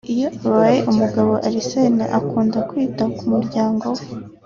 Iyo 0.13 0.27
abaye 0.47 0.79
umugabo 0.91 1.31
Arsène 1.47 2.03
akunda 2.19 2.57
kwita 2.69 3.03
ku 3.15 3.21
murayango 3.29 3.89
we 3.97 4.05